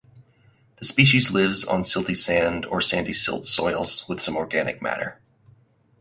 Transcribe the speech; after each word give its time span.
The 0.77 0.85
species 0.85 1.29
lives 1.29 1.63
on 1.63 1.83
silty 1.83 2.15
sand 2.17 2.65
or 2.65 2.81
sandy 2.81 3.13
silt 3.13 3.45
soils 3.45 4.09
with 4.09 4.19
some 4.19 4.35
organic 4.35 4.81
matter. 4.81 5.19